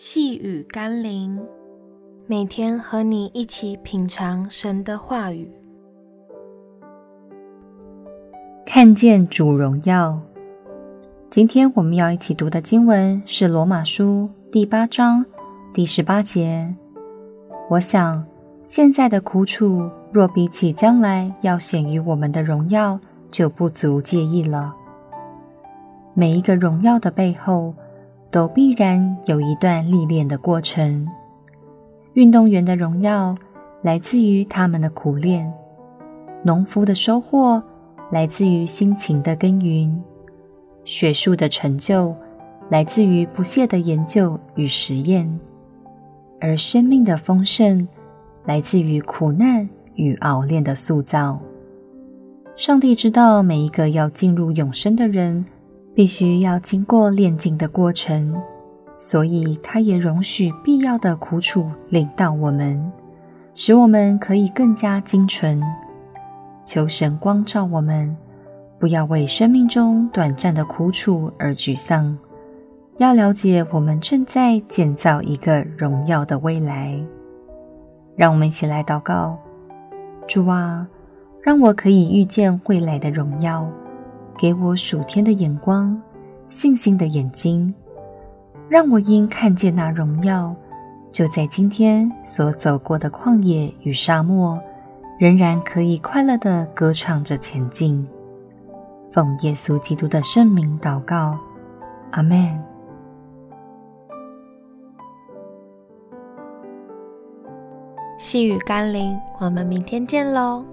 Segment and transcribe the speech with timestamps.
[0.00, 1.44] 细雨甘霖，
[2.28, 5.50] 每天和你一起品尝神的话语，
[8.64, 10.20] 看见主荣耀。
[11.28, 15.26] 今天我们要一起读的经文是罗马书第八章
[15.74, 16.72] 第十八节。
[17.68, 18.24] 我想，
[18.62, 23.00] 现在的苦楚若比起将来要显于我们的荣耀，
[23.32, 24.76] 就不足介意了。
[26.14, 27.74] 每一个荣耀的背后，
[28.30, 31.08] 都必然有一段历练的过程。
[32.14, 33.36] 运动员的荣耀
[33.82, 35.50] 来自于他们的苦练，
[36.42, 37.62] 农夫的收获
[38.10, 40.02] 来自于辛勤的耕耘，
[40.84, 42.14] 学术的成就
[42.68, 45.28] 来自于不懈的研究与实验，
[46.40, 47.86] 而生命的丰盛
[48.44, 51.38] 来自于苦难与熬炼的塑造。
[52.56, 55.46] 上帝知道每一个要进入永生的人，
[55.98, 58.32] 必须要经过炼净的过程，
[58.96, 62.80] 所以它也容许必要的苦楚领到我们，
[63.52, 65.60] 使我们可以更加精纯。
[66.64, 68.16] 求神光照我们，
[68.78, 72.16] 不要为生命中短暂的苦楚而沮丧，
[72.98, 76.94] 要了解我们正在建造一个荣耀的未来。
[78.14, 79.36] 让我们一起来祷告：
[80.28, 80.86] 主啊，
[81.42, 83.68] 让我可以遇见未来的荣耀。
[84.38, 86.00] 给我属天的眼光，
[86.48, 87.74] 信心的眼睛，
[88.68, 90.54] 让我因看见那荣耀，
[91.10, 94.58] 就在今天所走过的旷野与沙漠，
[95.18, 98.06] 仍然可以快乐地歌唱着前进。
[99.10, 101.36] 奉耶稣基督的圣名祷告，
[102.12, 102.62] 阿们。
[108.18, 110.64] 细雨甘霖，我们明天见喽。